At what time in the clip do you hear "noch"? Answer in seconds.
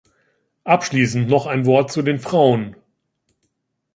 1.29-1.45